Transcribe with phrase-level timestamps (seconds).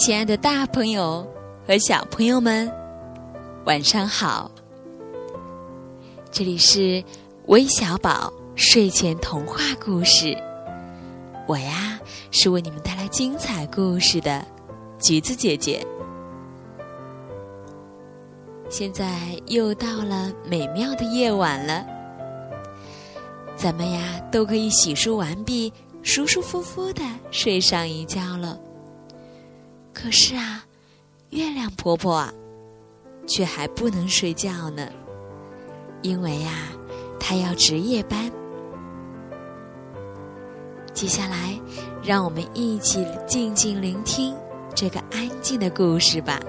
[0.00, 1.30] 亲爱的，大朋友
[1.68, 2.72] 和小朋友们，
[3.66, 4.50] 晚上好！
[6.30, 7.04] 这里是
[7.48, 10.34] 微小宝睡前童话故事，
[11.46, 12.00] 我呀
[12.30, 14.42] 是为你们带来精彩故事的
[14.98, 15.86] 橘子姐姐。
[18.70, 21.84] 现在又到了美妙的夜晚了，
[23.54, 25.70] 咱们呀都可以洗漱完毕，
[26.02, 28.58] 舒舒服服的睡上一觉了。
[29.92, 30.64] 可是啊，
[31.30, 32.32] 月亮婆婆啊，
[33.26, 34.88] 却还不能睡觉呢，
[36.02, 36.50] 因为呀，
[37.18, 38.30] 她要值夜班。
[40.92, 41.58] 接下来，
[42.02, 44.34] 让我们一起静静聆听
[44.74, 46.40] 这个安静的故事吧。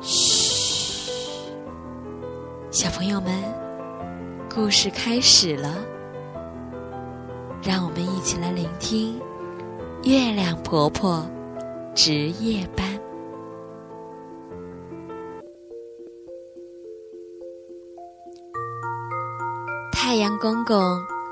[0.00, 1.52] 嘘，
[2.70, 3.32] 小朋友们，
[4.52, 5.78] 故事开始了，
[7.62, 9.20] 让我们一起来聆听。
[10.04, 11.24] 月亮婆婆
[11.94, 12.84] 值夜班，
[19.92, 20.76] 太阳公公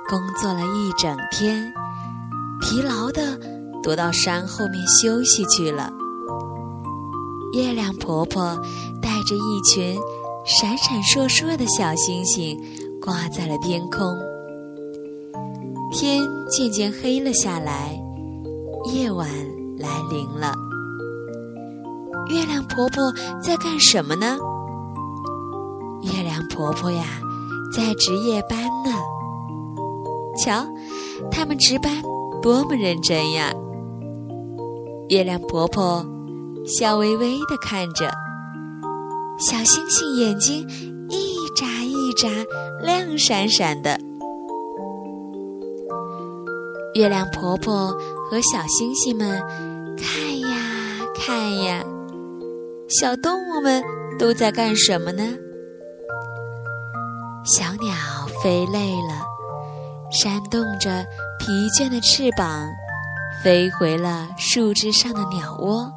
[0.08, 1.72] 工作了一整天，
[2.60, 3.36] 疲劳的
[3.82, 5.92] 躲到山后面休息去了。
[7.52, 8.54] 月亮婆婆
[9.02, 9.98] 带着一群
[10.46, 12.56] 闪闪烁烁的小星星
[13.02, 14.16] 挂在了天空，
[15.92, 18.00] 天渐渐黑了下来。
[18.84, 19.28] 夜晚
[19.78, 20.54] 来临了，
[22.30, 24.38] 月亮婆婆在干什么呢？
[26.02, 27.04] 月亮婆婆呀，
[27.76, 28.90] 在值夜班呢。
[30.38, 30.66] 瞧，
[31.30, 32.02] 他们值班
[32.40, 33.52] 多么认真呀！
[35.10, 36.02] 月亮婆婆
[36.64, 38.10] 笑微微的看着，
[39.38, 40.66] 小星星眼睛
[41.10, 42.28] 一眨一眨，
[42.82, 44.00] 亮闪闪的。
[46.94, 47.94] 月亮婆婆。
[48.30, 49.42] 和小星星们
[49.98, 50.48] 看呀
[51.16, 51.84] 看呀，
[52.88, 53.82] 小动物们
[54.20, 55.24] 都在干什么呢？
[57.44, 57.92] 小鸟
[58.40, 59.20] 飞累了，
[60.12, 61.04] 扇动着
[61.40, 62.68] 疲倦的翅膀，
[63.42, 65.92] 飞回了树枝上的鸟窝。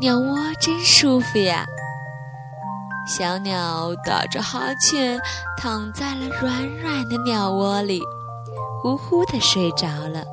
[0.00, 1.66] 鸟窝真舒服呀！
[3.06, 5.20] 小鸟打着哈欠，
[5.58, 8.00] 躺在了软软的鸟窝里。
[8.82, 10.24] 呼呼的睡着了，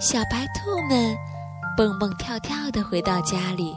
[0.00, 1.14] 小白兔们
[1.76, 3.76] 蹦蹦跳跳的回到家里，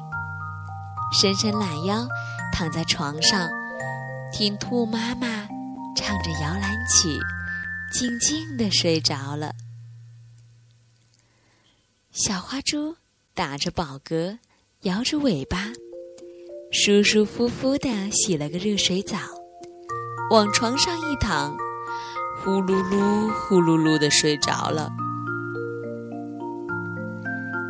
[1.11, 2.07] 伸伸懒腰，
[2.53, 3.49] 躺在床上，
[4.31, 5.27] 听兔妈妈
[5.97, 7.19] 唱着摇篮曲，
[7.91, 9.51] 静静的睡着了。
[12.13, 12.95] 小花猪
[13.33, 14.37] 打着饱嗝，
[14.83, 15.67] 摇着尾巴，
[16.71, 19.17] 舒舒服服的洗了个热水澡，
[20.31, 21.53] 往床上一躺。
[22.43, 24.89] 呼噜噜，呼噜噜的睡着了。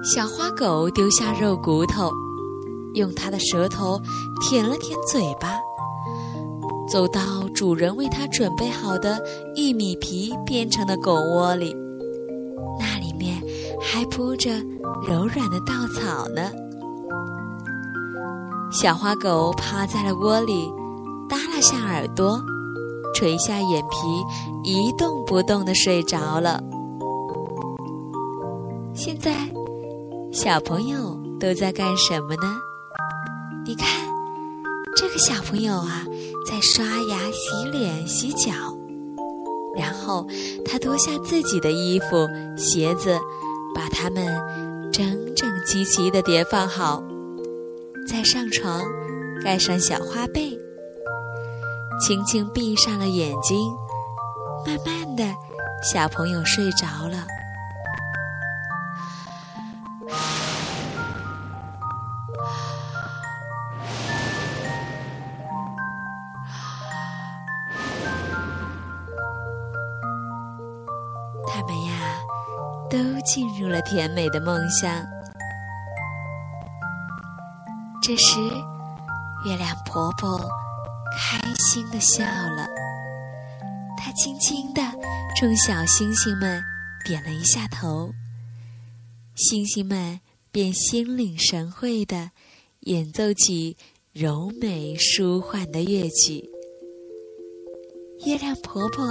[0.01, 2.09] 小花狗丢下肉骨头，
[2.93, 4.01] 用它的舌头
[4.41, 5.59] 舔了舔嘴巴，
[6.89, 7.21] 走到
[7.53, 9.21] 主人为它准备好的
[9.55, 11.75] 玉米皮编成的狗窝里，
[12.79, 13.43] 那里面
[13.81, 14.51] 还铺着
[15.05, 16.49] 柔软的稻草呢。
[18.71, 20.71] 小花狗趴在了窝里，
[21.27, 22.41] 耷拉下耳朵。
[23.13, 24.23] 垂下眼皮，
[24.63, 26.61] 一动不动的睡着了。
[28.93, 29.35] 现在，
[30.31, 32.57] 小朋友都在干什么呢？
[33.65, 33.87] 你看，
[34.95, 36.03] 这个小朋友啊，
[36.45, 38.51] 在刷牙、洗脸、洗脚，
[39.75, 40.25] 然后
[40.65, 42.27] 他脱下自己的衣服、
[42.57, 43.17] 鞋子，
[43.73, 44.25] 把它们
[44.91, 45.05] 整
[45.35, 47.01] 整齐齐的叠放好，
[48.07, 48.81] 再上床，
[49.43, 50.57] 盖上小花被。
[52.01, 53.71] 轻轻闭上了眼睛，
[54.65, 55.23] 慢慢的，
[55.93, 57.27] 小朋友睡着了。
[71.47, 72.17] 他们呀，
[72.89, 74.89] 都进入了甜美的梦乡。
[78.01, 78.39] 这时，
[79.45, 80.41] 月亮婆婆。
[81.17, 82.67] 开心的笑了，
[83.97, 84.81] 他轻轻地
[85.37, 86.61] 冲小星星们
[87.05, 88.11] 点了一下头，
[89.35, 90.19] 星星们
[90.51, 92.31] 便心领神会地
[92.81, 93.77] 演奏起
[94.13, 96.49] 柔美舒缓的乐曲。
[98.25, 99.05] 月亮婆婆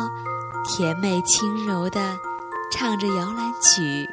[0.65, 2.17] 甜美轻柔地
[2.73, 4.07] 唱着摇篮曲：“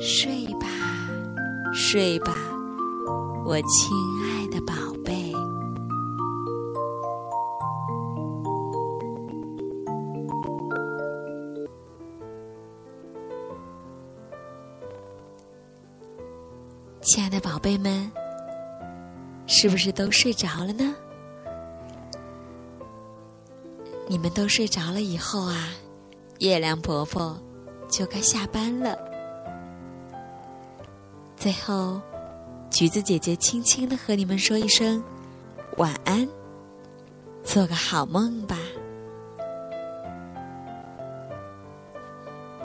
[0.00, 0.68] 睡吧，
[1.74, 2.34] 睡吧，
[3.44, 4.74] 我亲爱的宝
[17.02, 18.08] 亲爱的宝贝们，
[19.48, 20.94] 是不是都睡着了呢？
[24.06, 25.70] 你们都睡着了以后啊，
[26.38, 27.36] 月亮婆婆
[27.88, 28.96] 就该下班了。
[31.36, 32.00] 最后，
[32.70, 35.02] 橘子姐姐轻轻的和你们说一声
[35.78, 36.28] 晚安，
[37.42, 38.56] 做个好梦吧。